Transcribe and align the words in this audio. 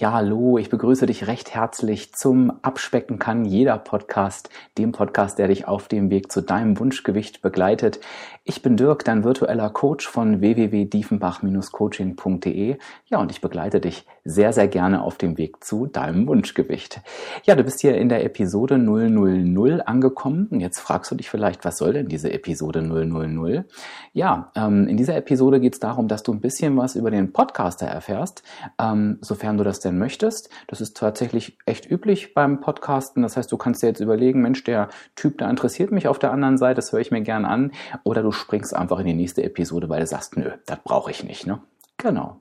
Ja, 0.00 0.12
hallo, 0.12 0.58
ich 0.58 0.70
begrüße 0.70 1.06
dich 1.06 1.26
recht 1.26 1.56
herzlich 1.56 2.14
zum 2.14 2.52
Abspecken 2.62 3.18
kann 3.18 3.44
jeder 3.44 3.78
Podcast, 3.78 4.48
dem 4.78 4.92
Podcast, 4.92 5.40
der 5.40 5.48
dich 5.48 5.66
auf 5.66 5.88
dem 5.88 6.08
Weg 6.08 6.30
zu 6.30 6.40
deinem 6.40 6.78
Wunschgewicht 6.78 7.42
begleitet. 7.42 7.98
Ich 8.44 8.62
bin 8.62 8.76
Dirk, 8.78 9.04
dein 9.04 9.24
virtueller 9.24 9.68
Coach 9.68 10.08
von 10.08 10.40
www.diefenbach-coaching.de. 10.40 12.78
Ja, 13.04 13.18
und 13.18 13.30
ich 13.30 13.42
begleite 13.42 13.78
dich 13.78 14.06
sehr, 14.24 14.54
sehr 14.54 14.68
gerne 14.68 15.02
auf 15.02 15.18
dem 15.18 15.36
Weg 15.36 15.62
zu 15.62 15.86
deinem 15.86 16.26
Wunschgewicht. 16.26 17.02
Ja, 17.44 17.54
du 17.56 17.64
bist 17.64 17.82
hier 17.82 17.98
in 17.98 18.08
der 18.08 18.24
Episode 18.24 18.78
000 18.78 19.82
angekommen. 19.84 20.46
Und 20.50 20.60
jetzt 20.60 20.80
fragst 20.80 21.10
du 21.10 21.16
dich 21.16 21.28
vielleicht, 21.28 21.66
was 21.66 21.76
soll 21.76 21.92
denn 21.92 22.08
diese 22.08 22.32
Episode 22.32 22.80
000? 22.80 23.66
Ja, 24.14 24.50
ähm, 24.56 24.88
in 24.88 24.96
dieser 24.96 25.16
Episode 25.16 25.60
geht 25.60 25.74
es 25.74 25.80
darum, 25.80 26.08
dass 26.08 26.22
du 26.22 26.32
ein 26.32 26.40
bisschen 26.40 26.74
was 26.78 26.96
über 26.96 27.10
den 27.10 27.34
Podcaster 27.34 27.86
erfährst, 27.86 28.42
ähm, 28.78 29.18
sofern 29.20 29.58
du 29.58 29.64
das 29.64 29.80
denn 29.88 29.98
möchtest. 29.98 30.50
Das 30.66 30.80
ist 30.80 30.96
tatsächlich 30.96 31.58
echt 31.66 31.90
üblich 31.90 32.34
beim 32.34 32.60
Podcasten. 32.60 33.22
Das 33.22 33.36
heißt, 33.36 33.50
du 33.50 33.56
kannst 33.56 33.82
dir 33.82 33.88
jetzt 33.88 34.00
überlegen, 34.00 34.42
Mensch, 34.42 34.62
der 34.64 34.88
Typ, 35.16 35.38
der 35.38 35.50
interessiert 35.50 35.90
mich 35.90 36.08
auf 36.08 36.18
der 36.18 36.32
anderen 36.32 36.58
Seite, 36.58 36.76
das 36.76 36.92
höre 36.92 37.00
ich 37.00 37.10
mir 37.10 37.22
gern 37.22 37.44
an. 37.44 37.72
Oder 38.04 38.22
du 38.22 38.32
springst 38.32 38.74
einfach 38.74 39.00
in 39.00 39.06
die 39.06 39.14
nächste 39.14 39.42
Episode, 39.42 39.88
weil 39.88 40.00
du 40.00 40.06
sagst, 40.06 40.36
nö, 40.36 40.50
das 40.66 40.78
brauche 40.84 41.10
ich 41.10 41.24
nicht. 41.24 41.46
Ne? 41.46 41.60
Genau. 41.96 42.40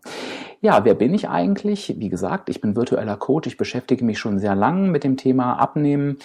Ja, 0.62 0.86
wer 0.86 0.94
bin 0.94 1.16
ich 1.16 1.30
eigentlich? 1.30 1.96
Wie 1.98 2.10
gesagt, 2.10 2.50
ich 2.50 2.62
bin 2.62 2.76
virtueller 2.76 3.18
Coach. 3.18 3.48
Ich 3.48 3.58
beschäftige 3.58 4.06
mich 4.06 4.20
schon 4.20 4.38
sehr 4.38 4.54
lange 4.54 4.88
mit 4.88 5.04
dem 5.04 5.18
Thema 5.18 5.54
Abnehmen. 5.56 6.18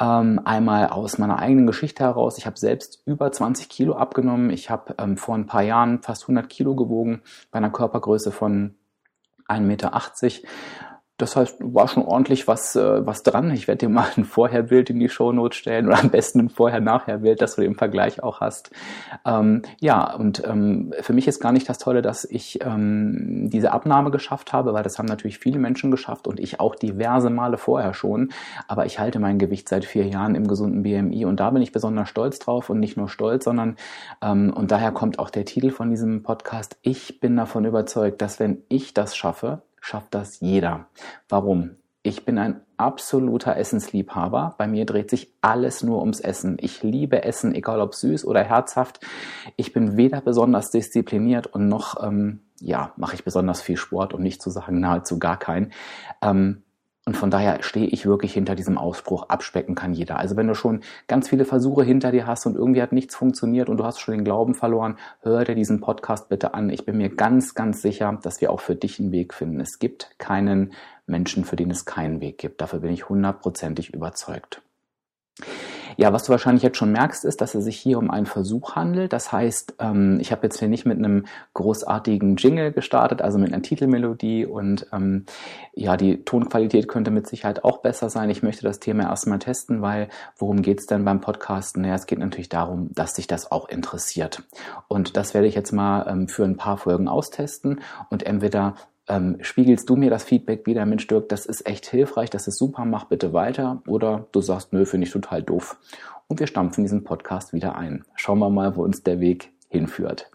Ähm, 0.00 0.40
einmal 0.44 0.88
aus 0.88 1.18
meiner 1.18 1.38
eigenen 1.38 1.66
Geschichte 1.66 2.02
heraus. 2.02 2.38
Ich 2.38 2.46
habe 2.46 2.58
selbst 2.58 3.02
über 3.06 3.30
20 3.30 3.68
Kilo 3.68 3.94
abgenommen. 3.94 4.50
Ich 4.50 4.68
habe 4.68 4.96
ähm, 4.98 5.16
vor 5.16 5.36
ein 5.36 5.46
paar 5.46 5.62
Jahren 5.62 6.02
fast 6.02 6.24
100 6.24 6.48
Kilo 6.48 6.74
gewogen 6.74 7.22
bei 7.52 7.58
einer 7.58 7.70
Körpergröße 7.70 8.32
von 8.32 8.74
1,80 9.50 9.60
Meter. 9.60 9.90
Das 11.18 11.36
heißt, 11.36 11.58
war 11.60 11.86
schon 11.88 12.04
ordentlich 12.04 12.48
was, 12.48 12.74
äh, 12.74 13.06
was 13.06 13.22
dran. 13.22 13.50
Ich 13.52 13.68
werde 13.68 13.86
dir 13.86 13.88
mal 13.88 14.08
ein 14.16 14.24
Vorherbild 14.24 14.90
in 14.90 14.98
die 14.98 15.08
Shownotes 15.08 15.56
stellen 15.56 15.86
oder 15.86 16.00
am 16.00 16.10
besten 16.10 16.40
ein 16.40 16.48
Vorher-Nachher-Bild, 16.48 17.40
dass 17.40 17.56
du 17.56 17.62
den 17.62 17.74
Vergleich 17.74 18.22
auch 18.22 18.40
hast. 18.40 18.70
Ähm, 19.24 19.62
ja, 19.78 20.14
und 20.14 20.42
ähm, 20.44 20.92
für 21.00 21.12
mich 21.12 21.28
ist 21.28 21.38
gar 21.38 21.52
nicht 21.52 21.68
das 21.68 21.78
Tolle, 21.78 22.02
dass 22.02 22.24
ich 22.24 22.60
ähm, 22.64 23.50
diese 23.50 23.72
Abnahme 23.72 24.10
geschafft 24.10 24.52
habe, 24.52 24.72
weil 24.72 24.82
das 24.82 24.98
haben 24.98 25.06
natürlich 25.06 25.38
viele 25.38 25.58
Menschen 25.58 25.90
geschafft 25.90 26.26
und 26.26 26.40
ich 26.40 26.60
auch 26.60 26.74
diverse 26.74 27.30
Male 27.30 27.58
vorher 27.58 27.94
schon. 27.94 28.30
Aber 28.66 28.86
ich 28.86 28.98
halte 28.98 29.18
mein 29.18 29.38
Gewicht 29.38 29.68
seit 29.68 29.84
vier 29.84 30.06
Jahren 30.06 30.34
im 30.34 30.48
gesunden 30.48 30.82
BMI 30.82 31.26
und 31.26 31.38
da 31.40 31.50
bin 31.50 31.62
ich 31.62 31.72
besonders 31.72 32.08
stolz 32.08 32.38
drauf 32.38 32.70
und 32.70 32.80
nicht 32.80 32.96
nur 32.96 33.08
stolz, 33.08 33.44
sondern 33.44 33.76
ähm, 34.22 34.52
und 34.52 34.70
daher 34.70 34.92
kommt 34.92 35.18
auch 35.18 35.30
der 35.30 35.44
Titel 35.44 35.70
von 35.70 35.90
diesem 35.90 36.22
Podcast. 36.22 36.78
Ich 36.82 37.20
bin 37.20 37.36
davon 37.36 37.64
überzeugt, 37.64 38.22
dass 38.22 38.40
wenn 38.40 38.62
ich 38.68 38.94
das 38.94 39.14
schaffe, 39.14 39.62
schafft 39.82 40.14
das 40.14 40.40
jeder. 40.40 40.86
Warum? 41.28 41.76
Ich 42.04 42.24
bin 42.24 42.38
ein 42.38 42.62
absoluter 42.78 43.56
Essensliebhaber. 43.56 44.54
Bei 44.58 44.66
mir 44.66 44.86
dreht 44.86 45.10
sich 45.10 45.32
alles 45.40 45.82
nur 45.82 46.00
ums 46.00 46.20
Essen. 46.20 46.56
Ich 46.60 46.82
liebe 46.82 47.22
Essen, 47.22 47.54
egal 47.54 47.80
ob 47.80 47.94
süß 47.94 48.24
oder 48.24 48.42
herzhaft. 48.42 49.00
Ich 49.56 49.72
bin 49.72 49.96
weder 49.96 50.20
besonders 50.20 50.70
diszipliniert 50.70 51.46
und 51.46 51.68
noch, 51.68 52.02
ähm, 52.02 52.40
ja, 52.60 52.92
mache 52.96 53.14
ich 53.14 53.24
besonders 53.24 53.60
viel 53.60 53.76
Sport, 53.76 54.14
um 54.14 54.22
nicht 54.22 54.42
zu 54.42 54.50
sagen 54.50 54.80
nahezu 54.80 55.18
gar 55.18 55.38
keinen. 55.38 55.72
Ähm, 56.22 56.62
und 57.04 57.16
von 57.16 57.30
daher 57.30 57.62
stehe 57.64 57.86
ich 57.86 58.06
wirklich 58.06 58.32
hinter 58.32 58.54
diesem 58.54 58.78
Ausspruch, 58.78 59.28
abspecken 59.28 59.74
kann 59.74 59.92
jeder. 59.92 60.18
Also 60.18 60.36
wenn 60.36 60.46
du 60.46 60.54
schon 60.54 60.82
ganz 61.08 61.28
viele 61.28 61.44
Versuche 61.44 61.82
hinter 61.82 62.12
dir 62.12 62.28
hast 62.28 62.46
und 62.46 62.54
irgendwie 62.54 62.80
hat 62.80 62.92
nichts 62.92 63.16
funktioniert 63.16 63.68
und 63.68 63.78
du 63.78 63.84
hast 63.84 63.98
schon 63.98 64.14
den 64.14 64.24
Glauben 64.24 64.54
verloren, 64.54 64.96
hör 65.20 65.44
dir 65.44 65.56
diesen 65.56 65.80
Podcast 65.80 66.28
bitte 66.28 66.54
an. 66.54 66.70
Ich 66.70 66.84
bin 66.84 66.98
mir 66.98 67.08
ganz, 67.08 67.54
ganz 67.54 67.82
sicher, 67.82 68.20
dass 68.22 68.40
wir 68.40 68.52
auch 68.52 68.60
für 68.60 68.76
dich 68.76 69.00
einen 69.00 69.10
Weg 69.10 69.34
finden. 69.34 69.58
Es 69.58 69.80
gibt 69.80 70.14
keinen 70.18 70.74
Menschen, 71.06 71.44
für 71.44 71.56
den 71.56 71.72
es 71.72 71.84
keinen 71.84 72.20
Weg 72.20 72.38
gibt. 72.38 72.60
Dafür 72.60 72.78
bin 72.78 72.92
ich 72.92 73.08
hundertprozentig 73.08 73.92
überzeugt. 73.92 74.62
Ja, 75.96 76.12
was 76.12 76.24
du 76.24 76.30
wahrscheinlich 76.30 76.62
jetzt 76.62 76.78
schon 76.78 76.92
merkst, 76.92 77.24
ist, 77.24 77.40
dass 77.40 77.54
es 77.54 77.64
sich 77.64 77.76
hier 77.76 77.98
um 77.98 78.10
einen 78.10 78.26
Versuch 78.26 78.76
handelt. 78.76 79.12
Das 79.12 79.32
heißt, 79.32 79.74
ähm, 79.78 80.18
ich 80.20 80.32
habe 80.32 80.44
jetzt 80.44 80.58
hier 80.58 80.68
nicht 80.68 80.86
mit 80.86 80.98
einem 80.98 81.26
großartigen 81.54 82.36
Jingle 82.36 82.72
gestartet, 82.72 83.22
also 83.22 83.38
mit 83.38 83.52
einer 83.52 83.62
Titelmelodie 83.62 84.46
und 84.46 84.86
ähm, 84.92 85.26
ja, 85.74 85.96
die 85.96 86.24
Tonqualität 86.24 86.88
könnte 86.88 87.10
mit 87.10 87.26
Sicherheit 87.26 87.64
auch 87.64 87.78
besser 87.78 88.10
sein. 88.10 88.30
Ich 88.30 88.42
möchte 88.42 88.62
das 88.62 88.80
Thema 88.80 89.04
erstmal 89.04 89.38
testen, 89.38 89.82
weil 89.82 90.08
worum 90.36 90.62
geht 90.62 90.80
es 90.80 90.86
denn 90.86 91.04
beim 91.04 91.20
Podcasten? 91.20 91.82
Naja, 91.82 91.94
es 91.94 92.06
geht 92.06 92.18
natürlich 92.18 92.48
darum, 92.48 92.90
dass 92.92 93.14
sich 93.14 93.26
das 93.26 93.50
auch 93.50 93.68
interessiert. 93.68 94.42
Und 94.88 95.16
das 95.16 95.34
werde 95.34 95.46
ich 95.46 95.54
jetzt 95.54 95.72
mal 95.72 96.06
ähm, 96.08 96.28
für 96.28 96.44
ein 96.44 96.56
paar 96.56 96.76
Folgen 96.76 97.08
austesten 97.08 97.80
und 98.10 98.22
entweder 98.24 98.74
ähm, 99.08 99.38
spiegelst 99.40 99.88
du 99.88 99.96
mir 99.96 100.10
das 100.10 100.24
Feedback 100.24 100.66
wieder, 100.66 100.86
Mensch 100.86 101.06
Dirk, 101.06 101.28
das 101.28 101.46
ist 101.46 101.66
echt 101.66 101.86
hilfreich, 101.86 102.30
das 102.30 102.46
ist 102.46 102.58
super, 102.58 102.84
mach 102.84 103.04
bitte 103.04 103.32
weiter. 103.32 103.82
Oder 103.86 104.26
du 104.32 104.40
sagst, 104.40 104.72
nö, 104.72 104.84
finde 104.84 105.06
ich 105.06 105.12
total 105.12 105.42
doof. 105.42 105.78
Und 106.28 106.40
wir 106.40 106.46
stampfen 106.46 106.84
diesen 106.84 107.04
Podcast 107.04 107.52
wieder 107.52 107.76
ein. 107.76 108.04
Schauen 108.14 108.38
wir 108.38 108.50
mal, 108.50 108.76
wo 108.76 108.82
uns 108.82 109.02
der 109.02 109.20
Weg 109.20 109.52
hinführt. 109.68 110.30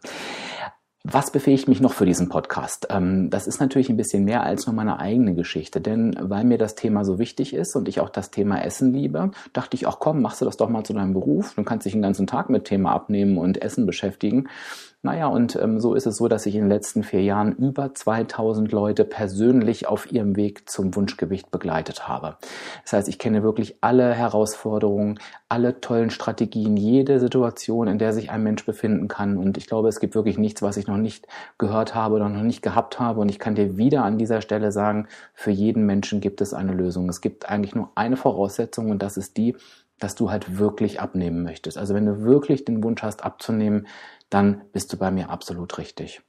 Was 1.09 1.31
befähigt 1.31 1.69
mich 1.69 1.79
noch 1.79 1.93
für 1.93 2.05
diesen 2.05 2.27
Podcast? 2.27 2.87
Ähm, 2.89 3.29
das 3.29 3.47
ist 3.47 3.61
natürlich 3.61 3.87
ein 3.87 3.95
bisschen 3.95 4.25
mehr 4.25 4.43
als 4.43 4.65
nur 4.65 4.75
meine 4.75 4.99
eigene 4.99 5.35
Geschichte, 5.35 5.79
denn 5.79 6.13
weil 6.19 6.43
mir 6.43 6.57
das 6.57 6.75
Thema 6.75 7.05
so 7.05 7.17
wichtig 7.17 7.53
ist 7.53 7.77
und 7.77 7.87
ich 7.87 8.01
auch 8.01 8.09
das 8.09 8.29
Thema 8.29 8.61
Essen 8.61 8.91
liebe, 8.91 9.31
dachte 9.53 9.75
ich 9.77 9.87
auch, 9.87 10.01
komm, 10.01 10.21
machst 10.21 10.41
du 10.41 10.45
das 10.45 10.57
doch 10.57 10.67
mal 10.67 10.83
zu 10.83 10.91
deinem 10.91 11.13
Beruf. 11.13 11.53
Du 11.55 11.63
kannst 11.63 11.85
dich 11.85 11.93
den 11.93 12.01
ganzen 12.01 12.27
Tag 12.27 12.49
mit 12.49 12.65
Thema 12.65 12.91
Abnehmen 12.91 13.37
und 13.37 13.61
Essen 13.61 13.85
beschäftigen. 13.85 14.49
Naja, 15.07 15.27
und 15.27 15.55
ähm, 15.55 15.79
so 15.79 15.93
ist 15.93 16.05
es 16.05 16.17
so, 16.17 16.27
dass 16.27 16.45
ich 16.45 16.55
in 16.55 16.63
den 16.63 16.69
letzten 16.69 17.01
vier 17.01 17.21
Jahren 17.21 17.53
über 17.53 17.95
2000 17.95 18.73
Leute 18.73 19.05
persönlich 19.05 19.87
auf 19.87 20.11
ihrem 20.11 20.35
Weg 20.35 20.69
zum 20.69 20.93
Wunschgewicht 20.97 21.49
begleitet 21.49 22.09
habe. 22.09 22.35
Das 22.83 22.91
heißt, 22.91 23.07
ich 23.07 23.17
kenne 23.17 23.41
wirklich 23.41 23.77
alle 23.79 24.13
Herausforderungen, 24.13 25.17
alle 25.47 25.79
tollen 25.79 26.09
Strategien, 26.09 26.75
jede 26.75 27.21
Situation, 27.21 27.87
in 27.87 27.99
der 27.99 28.11
sich 28.11 28.31
ein 28.31 28.43
Mensch 28.43 28.65
befinden 28.65 29.07
kann. 29.07 29.37
Und 29.37 29.57
ich 29.57 29.67
glaube, 29.67 29.87
es 29.87 30.01
gibt 30.01 30.13
wirklich 30.13 30.37
nichts, 30.37 30.61
was 30.61 30.75
ich 30.75 30.87
noch 30.87 30.97
nicht 30.97 31.25
gehört 31.57 31.95
habe 31.95 32.15
oder 32.15 32.27
noch 32.27 32.43
nicht 32.43 32.61
gehabt 32.61 32.99
habe. 32.99 33.21
Und 33.21 33.29
ich 33.29 33.39
kann 33.39 33.55
dir 33.55 33.77
wieder 33.77 34.03
an 34.03 34.17
dieser 34.17 34.41
Stelle 34.41 34.73
sagen, 34.73 35.07
für 35.33 35.51
jeden 35.51 35.85
Menschen 35.85 36.19
gibt 36.19 36.41
es 36.41 36.53
eine 36.53 36.73
Lösung. 36.73 37.07
Es 37.07 37.21
gibt 37.21 37.47
eigentlich 37.47 37.75
nur 37.75 37.91
eine 37.95 38.17
Voraussetzung 38.17 38.89
und 38.89 39.01
das 39.01 39.15
ist 39.15 39.37
die, 39.37 39.55
dass 39.99 40.15
du 40.15 40.29
halt 40.29 40.59
wirklich 40.59 40.99
abnehmen 41.01 41.43
möchtest. 41.43 41.77
Also 41.77 41.95
wenn 41.95 42.05
du 42.05 42.21
wirklich 42.21 42.65
den 42.65 42.83
Wunsch 42.83 43.01
hast 43.01 43.23
abzunehmen, 43.23 43.87
dann 44.29 44.63
bist 44.73 44.91
du 44.93 44.97
bei 44.97 45.11
mir 45.11 45.29
absolut 45.29 45.77
richtig. 45.77 46.21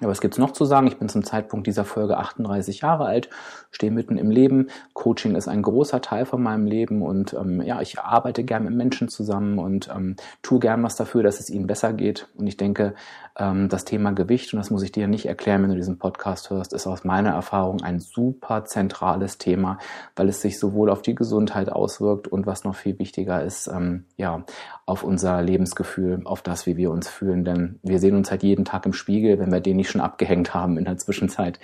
Aber 0.00 0.10
was 0.10 0.20
gibt's 0.20 0.38
noch 0.38 0.52
zu 0.52 0.64
sagen? 0.64 0.88
Ich 0.88 0.98
bin 0.98 1.08
zum 1.08 1.22
Zeitpunkt 1.22 1.66
dieser 1.66 1.84
Folge 1.84 2.18
38 2.18 2.80
Jahre 2.80 3.04
alt, 3.04 3.30
stehe 3.70 3.92
mitten 3.92 4.18
im 4.18 4.30
Leben. 4.30 4.68
Coaching 4.94 5.36
ist 5.36 5.46
ein 5.46 5.62
großer 5.62 6.00
Teil 6.00 6.24
von 6.24 6.42
meinem 6.42 6.66
Leben 6.66 7.02
und 7.02 7.34
ähm, 7.34 7.62
ja, 7.62 7.80
ich 7.80 8.00
arbeite 8.00 8.42
gern 8.42 8.64
mit 8.64 8.74
Menschen 8.74 9.08
zusammen 9.08 9.58
und 9.60 9.88
ähm, 9.94 10.16
tue 10.42 10.58
gern 10.58 10.82
was 10.82 10.96
dafür, 10.96 11.22
dass 11.22 11.38
es 11.38 11.50
ihnen 11.50 11.68
besser 11.68 11.92
geht. 11.92 12.26
Und 12.36 12.48
ich 12.48 12.56
denke, 12.56 12.94
das 13.34 13.86
Thema 13.86 14.12
Gewicht, 14.12 14.52
und 14.52 14.58
das 14.58 14.70
muss 14.70 14.82
ich 14.82 14.92
dir 14.92 15.08
nicht 15.08 15.24
erklären, 15.24 15.62
wenn 15.62 15.70
du 15.70 15.76
diesen 15.76 15.98
Podcast 15.98 16.50
hörst, 16.50 16.74
ist 16.74 16.86
aus 16.86 17.02
meiner 17.02 17.30
Erfahrung 17.30 17.82
ein 17.82 17.98
super 17.98 18.66
zentrales 18.66 19.38
Thema, 19.38 19.78
weil 20.16 20.28
es 20.28 20.42
sich 20.42 20.58
sowohl 20.58 20.90
auf 20.90 21.00
die 21.00 21.14
Gesundheit 21.14 21.70
auswirkt 21.70 22.28
und 22.28 22.46
was 22.46 22.64
noch 22.64 22.74
viel 22.74 22.98
wichtiger 22.98 23.42
ist, 23.42 23.68
ähm, 23.68 24.04
ja, 24.18 24.44
auf 24.84 25.02
unser 25.02 25.40
Lebensgefühl, 25.40 26.20
auf 26.24 26.42
das, 26.42 26.66
wie 26.66 26.76
wir 26.76 26.90
uns 26.90 27.08
fühlen. 27.08 27.44
Denn 27.44 27.78
wir 27.82 28.00
sehen 28.00 28.16
uns 28.16 28.30
halt 28.30 28.42
jeden 28.42 28.66
Tag 28.66 28.84
im 28.84 28.92
Spiegel, 28.92 29.38
wenn 29.38 29.50
wir 29.50 29.60
den 29.60 29.76
nicht 29.76 29.90
schon 29.90 30.02
abgehängt 30.02 30.52
haben 30.52 30.76
in 30.76 30.84
der 30.84 30.98
Zwischenzeit. 30.98 31.58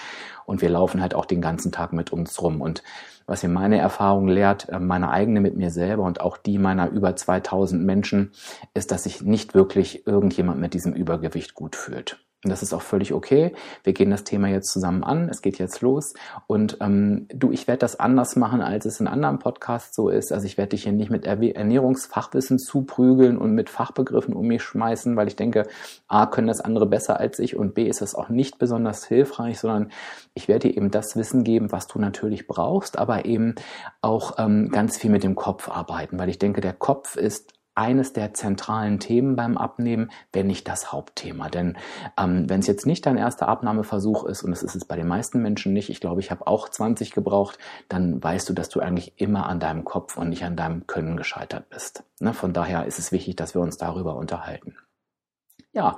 Und 0.46 0.62
wir 0.62 0.70
laufen 0.70 1.02
halt 1.02 1.14
auch 1.14 1.26
den 1.26 1.42
ganzen 1.42 1.70
Tag 1.70 1.92
mit 1.92 2.12
uns 2.12 2.40
rum. 2.40 2.62
Und 2.62 2.82
was 3.28 3.44
mir 3.44 3.50
meine 3.50 3.78
Erfahrung 3.78 4.26
lehrt, 4.26 4.68
äh, 4.70 4.80
meine 4.80 5.10
eigene 5.10 5.40
mit 5.40 5.56
mir 5.56 5.70
selber 5.70 6.02
und 6.02 6.20
auch 6.20 6.36
die 6.36 6.58
meiner 6.58 6.90
über 6.90 7.14
2000 7.14 7.84
Menschen, 7.84 8.32
ist, 8.74 8.90
dass 8.90 9.04
sich 9.04 9.22
nicht 9.22 9.54
wirklich 9.54 10.06
irgendjemand 10.06 10.58
mit 10.58 10.74
diesem 10.74 10.94
Übergewicht 10.94 11.54
gut 11.54 11.76
fühlt. 11.76 12.27
Und 12.44 12.50
das 12.50 12.62
ist 12.62 12.72
auch 12.72 12.82
völlig 12.82 13.12
okay. 13.12 13.52
Wir 13.82 13.92
gehen 13.92 14.10
das 14.10 14.22
Thema 14.22 14.46
jetzt 14.46 14.70
zusammen 14.70 15.02
an. 15.02 15.28
Es 15.28 15.42
geht 15.42 15.58
jetzt 15.58 15.80
los. 15.80 16.14
Und 16.46 16.76
ähm, 16.80 17.26
du, 17.34 17.50
ich 17.50 17.66
werde 17.66 17.80
das 17.80 17.98
anders 17.98 18.36
machen, 18.36 18.60
als 18.60 18.86
es 18.86 19.00
in 19.00 19.08
anderen 19.08 19.40
Podcasts 19.40 19.96
so 19.96 20.08
ist. 20.08 20.32
Also 20.32 20.46
ich 20.46 20.56
werde 20.56 20.70
dich 20.70 20.84
hier 20.84 20.92
nicht 20.92 21.10
mit 21.10 21.26
Ernährungsfachwissen 21.26 22.60
zuprügeln 22.60 23.38
und 23.38 23.56
mit 23.56 23.68
Fachbegriffen 23.68 24.34
um 24.34 24.46
mich 24.46 24.62
schmeißen, 24.62 25.16
weil 25.16 25.26
ich 25.26 25.34
denke, 25.34 25.66
A, 26.06 26.26
können 26.26 26.46
das 26.46 26.60
andere 26.60 26.86
besser 26.86 27.18
als 27.18 27.40
ich 27.40 27.56
und 27.56 27.74
B, 27.74 27.88
ist 27.88 28.02
das 28.02 28.14
auch 28.14 28.28
nicht 28.28 28.60
besonders 28.60 29.04
hilfreich, 29.04 29.58
sondern 29.58 29.90
ich 30.34 30.46
werde 30.46 30.68
dir 30.68 30.76
eben 30.76 30.92
das 30.92 31.16
Wissen 31.16 31.42
geben, 31.42 31.72
was 31.72 31.88
du 31.88 31.98
natürlich 31.98 32.46
brauchst, 32.46 33.00
aber 33.00 33.24
eben 33.24 33.56
auch 34.00 34.38
ähm, 34.38 34.68
ganz 34.70 34.96
viel 34.96 35.10
mit 35.10 35.24
dem 35.24 35.34
Kopf 35.34 35.68
arbeiten, 35.68 36.20
weil 36.20 36.28
ich 36.28 36.38
denke, 36.38 36.60
der 36.60 36.72
Kopf 36.72 37.16
ist 37.16 37.57
eines 37.78 38.12
der 38.12 38.34
zentralen 38.34 38.98
Themen 38.98 39.36
beim 39.36 39.56
Abnehmen, 39.56 40.10
wenn 40.32 40.48
nicht 40.48 40.66
das 40.66 40.90
Hauptthema. 40.92 41.48
Denn 41.48 41.78
ähm, 42.18 42.50
wenn 42.50 42.58
es 42.60 42.66
jetzt 42.66 42.86
nicht 42.86 43.06
dein 43.06 43.16
erster 43.16 43.48
Abnahmeversuch 43.48 44.24
ist, 44.24 44.42
und 44.42 44.50
das 44.50 44.64
ist 44.64 44.74
es 44.74 44.84
bei 44.84 44.96
den 44.96 45.06
meisten 45.06 45.40
Menschen 45.40 45.72
nicht, 45.72 45.88
ich 45.88 46.00
glaube, 46.00 46.20
ich 46.20 46.32
habe 46.32 46.48
auch 46.48 46.68
20 46.68 47.12
gebraucht, 47.12 47.58
dann 47.88 48.22
weißt 48.22 48.48
du, 48.48 48.52
dass 48.52 48.68
du 48.68 48.80
eigentlich 48.80 49.12
immer 49.16 49.46
an 49.46 49.60
deinem 49.60 49.84
Kopf 49.84 50.16
und 50.16 50.28
nicht 50.28 50.44
an 50.44 50.56
deinem 50.56 50.88
Können 50.88 51.16
gescheitert 51.16 51.70
bist. 51.70 52.02
Ne? 52.18 52.34
Von 52.34 52.52
daher 52.52 52.84
ist 52.84 52.98
es 52.98 53.12
wichtig, 53.12 53.36
dass 53.36 53.54
wir 53.54 53.62
uns 53.62 53.78
darüber 53.78 54.16
unterhalten. 54.16 54.74
Ja, 55.78 55.96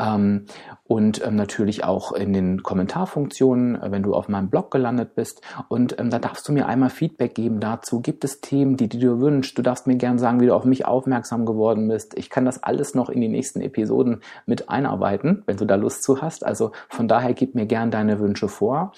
ähm, 0.00 0.46
und 0.84 1.26
ähm, 1.26 1.36
natürlich 1.36 1.84
auch 1.84 2.12
in 2.12 2.32
den 2.32 2.62
Kommentarfunktionen, 2.62 3.78
wenn 3.82 4.02
du 4.02 4.14
auf 4.14 4.28
meinem 4.28 4.50
Blog 4.50 4.70
gelandet 4.70 5.14
bist. 5.14 5.42
Und 5.68 5.98
ähm, 5.98 6.10
da 6.10 6.18
darfst 6.18 6.48
du 6.48 6.52
mir 6.52 6.66
einmal 6.66 6.90
Feedback 6.90 7.34
geben 7.34 7.60
dazu. 7.60 8.00
Gibt 8.00 8.24
es 8.24 8.40
Themen, 8.40 8.61
Themen, 8.62 8.76
die, 8.76 8.88
die 8.88 9.00
du 9.00 9.20
wünschst. 9.20 9.58
Du 9.58 9.62
darfst 9.62 9.88
mir 9.88 9.96
gern 9.96 10.18
sagen, 10.18 10.40
wie 10.40 10.46
du 10.46 10.54
auf 10.54 10.64
mich 10.64 10.86
aufmerksam 10.86 11.46
geworden 11.46 11.88
bist. 11.88 12.16
Ich 12.16 12.30
kann 12.30 12.44
das 12.44 12.62
alles 12.62 12.94
noch 12.94 13.10
in 13.10 13.20
die 13.20 13.28
nächsten 13.28 13.60
Episoden 13.60 14.20
mit 14.46 14.68
einarbeiten, 14.68 15.42
wenn 15.46 15.56
du 15.56 15.64
da 15.64 15.74
Lust 15.74 16.04
zu 16.04 16.22
hast. 16.22 16.46
Also 16.46 16.70
von 16.88 17.08
daher 17.08 17.34
gib 17.34 17.56
mir 17.56 17.66
gern 17.66 17.90
deine 17.90 18.20
Wünsche 18.20 18.46
vor. 18.46 18.92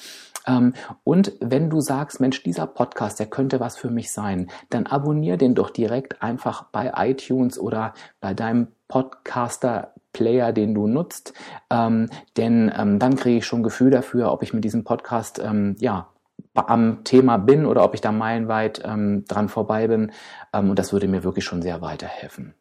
Ähm, 0.47 0.75
und 1.03 1.33
wenn 1.41 1.71
du 1.71 1.81
sagst, 1.81 2.21
Mensch, 2.21 2.43
dieser 2.43 2.67
Podcast, 2.67 3.19
der 3.19 3.27
könnte 3.27 3.59
was 3.59 3.79
für 3.79 3.89
mich 3.89 4.13
sein, 4.13 4.51
dann 4.69 4.85
abonnier 4.87 5.39
den 5.39 5.55
doch 5.55 5.71
direkt 5.71 6.23
einfach 6.23 6.65
bei 6.65 6.93
iTunes 6.95 7.59
oder 7.59 7.95
bei 8.21 8.35
deinem 8.35 8.69
Podcaster 8.89 9.95
Player, 10.13 10.53
den 10.53 10.75
du 10.75 10.87
nutzt, 10.87 11.33
ähm, 11.71 12.11
denn 12.37 12.71
ähm, 12.77 12.99
dann 12.99 13.17
kriege 13.17 13.39
ich 13.39 13.47
schon 13.47 13.63
Gefühl 13.63 13.91
dafür, 13.91 14.31
ob 14.31 14.43
ich 14.43 14.53
mit 14.53 14.63
diesem 14.63 14.85
Podcast 14.85 15.41
ähm, 15.43 15.75
ja 15.81 16.09
am 16.55 17.05
Thema 17.05 17.37
bin 17.37 17.67
oder 17.67 17.85
ob 17.85 17.95
ich 17.95 18.01
da 18.01 18.13
meilenweit 18.13 18.83
ähm, 18.85 19.25
dran 19.27 19.49
vorbei 19.49 19.89
bin. 19.89 20.13
Ähm, 20.53 20.71
und 20.71 20.79
das 20.79 20.93
würde 20.93 21.09
mir 21.09 21.25
wirklich 21.25 21.45
schon 21.45 21.63
sehr 21.63 21.81
weiterhelfen. 21.81 22.55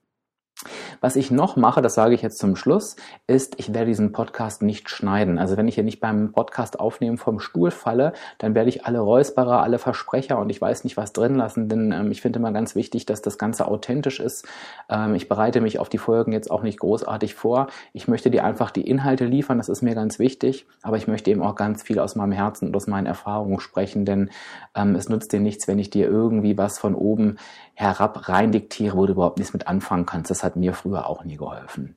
Was 1.01 1.15
ich 1.15 1.31
noch 1.31 1.55
mache, 1.55 1.81
das 1.81 1.95
sage 1.95 2.15
ich 2.15 2.21
jetzt 2.21 2.39
zum 2.39 2.55
Schluss, 2.55 2.95
ist, 3.27 3.59
ich 3.59 3.73
werde 3.73 3.87
diesen 3.87 4.11
Podcast 4.11 4.61
nicht 4.61 4.89
schneiden. 4.89 5.37
Also 5.39 5.57
wenn 5.57 5.67
ich 5.67 5.75
hier 5.75 5.83
nicht 5.83 5.99
beim 5.99 6.31
Podcast 6.31 6.79
aufnehmen 6.79 7.17
vom 7.17 7.39
Stuhl 7.39 7.71
falle, 7.71 8.13
dann 8.37 8.55
werde 8.55 8.69
ich 8.69 8.85
alle 8.85 8.99
Räusperer, 8.99 9.61
alle 9.61 9.79
Versprecher 9.79 10.39
und 10.39 10.49
ich 10.49 10.61
weiß 10.61 10.83
nicht 10.83 10.97
was 10.97 11.13
drin 11.13 11.35
lassen, 11.35 11.69
denn 11.69 11.91
ähm, 11.91 12.11
ich 12.11 12.21
finde 12.21 12.39
immer 12.39 12.51
ganz 12.51 12.75
wichtig, 12.75 13.05
dass 13.05 13.21
das 13.21 13.37
Ganze 13.37 13.67
authentisch 13.67 14.19
ist. 14.19 14.47
Ähm, 14.89 15.15
ich 15.15 15.29
bereite 15.29 15.61
mich 15.61 15.79
auf 15.79 15.89
die 15.89 15.97
Folgen 15.97 16.31
jetzt 16.31 16.49
auch 16.49 16.63
nicht 16.63 16.79
großartig 16.79 17.35
vor. 17.35 17.67
Ich 17.93 18.07
möchte 18.07 18.31
dir 18.31 18.43
einfach 18.43 18.71
die 18.71 18.87
Inhalte 18.87 19.25
liefern, 19.25 19.57
das 19.57 19.69
ist 19.69 19.81
mir 19.81 19.95
ganz 19.95 20.19
wichtig, 20.19 20.65
aber 20.81 20.97
ich 20.97 21.07
möchte 21.07 21.31
eben 21.31 21.41
auch 21.41 21.55
ganz 21.55 21.83
viel 21.83 21.99
aus 21.99 22.15
meinem 22.15 22.31
Herzen 22.31 22.67
und 22.67 22.75
aus 22.75 22.87
meinen 22.87 23.05
Erfahrungen 23.05 23.59
sprechen, 23.59 24.05
denn 24.05 24.29
ähm, 24.75 24.95
es 24.95 25.09
nutzt 25.09 25.33
dir 25.33 25.39
nichts, 25.39 25.67
wenn 25.67 25.79
ich 25.79 25.89
dir 25.89 26.07
irgendwie 26.07 26.57
was 26.57 26.79
von 26.79 26.95
oben 26.95 27.37
herab 27.75 28.29
rein 28.29 28.51
diktiere, 28.51 28.95
wo 28.97 29.05
du 29.05 29.13
überhaupt 29.13 29.39
nichts 29.39 29.53
mit 29.53 29.67
anfangen 29.67 30.05
kannst. 30.05 30.29
Das 30.29 30.43
hat 30.43 30.52
mir 30.55 30.73
früher 30.73 31.07
auch 31.07 31.23
nie 31.23 31.37
geholfen. 31.37 31.95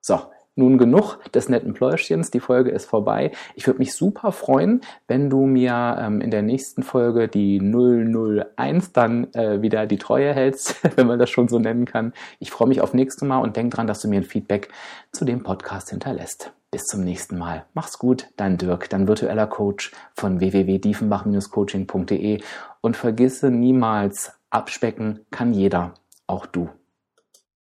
So, 0.00 0.20
nun 0.58 0.78
genug 0.78 1.18
des 1.32 1.50
netten 1.50 1.74
Pläuschchens. 1.74 2.30
Die 2.30 2.40
Folge 2.40 2.70
ist 2.70 2.86
vorbei. 2.86 3.30
Ich 3.56 3.66
würde 3.66 3.78
mich 3.78 3.92
super 3.92 4.32
freuen, 4.32 4.80
wenn 5.06 5.28
du 5.28 5.44
mir 5.44 5.98
ähm, 6.00 6.22
in 6.22 6.30
der 6.30 6.40
nächsten 6.40 6.82
Folge 6.82 7.28
die 7.28 7.60
001 7.60 8.92
dann 8.92 9.34
äh, 9.34 9.60
wieder 9.60 9.86
die 9.86 9.98
Treue 9.98 10.32
hältst, 10.32 10.76
wenn 10.96 11.06
man 11.06 11.18
das 11.18 11.28
schon 11.28 11.48
so 11.48 11.58
nennen 11.58 11.84
kann. 11.84 12.14
Ich 12.38 12.50
freue 12.50 12.68
mich 12.68 12.80
auf 12.80 12.94
nächstes 12.94 13.28
Mal 13.28 13.40
und 13.40 13.56
denk 13.56 13.74
dran, 13.74 13.86
dass 13.86 14.00
du 14.00 14.08
mir 14.08 14.20
ein 14.20 14.24
Feedback 14.24 14.70
zu 15.12 15.26
dem 15.26 15.42
Podcast 15.42 15.90
hinterlässt. 15.90 16.54
Bis 16.70 16.84
zum 16.84 17.04
nächsten 17.04 17.36
Mal. 17.36 17.66
Mach's 17.74 17.98
gut, 17.98 18.28
dein 18.38 18.56
Dirk, 18.56 18.88
dein 18.88 19.08
virtueller 19.08 19.46
Coach 19.46 19.92
von 20.14 20.40
www.diefenbach-coaching.de 20.40 22.40
und 22.80 22.96
vergisse 22.96 23.50
niemals, 23.50 24.32
abspecken 24.48 25.26
kann 25.30 25.52
jeder, 25.52 25.92
auch 26.26 26.46
du. 26.46 26.70